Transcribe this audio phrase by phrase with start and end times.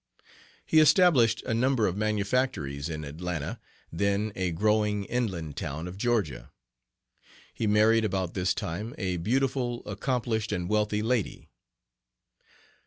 [0.65, 3.59] He established a number of manufactories in Atlanta,
[3.91, 6.49] then a growing inland town of Georgia.
[7.53, 11.49] He married about this time a beautiful, accomplished, and wealthy lady.